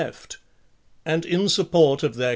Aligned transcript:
Jeft, 0.03 0.37
and. 1.05 1.23
in. 1.27 1.47
support 1.47 2.01
of 2.01 2.15
their. 2.15 2.29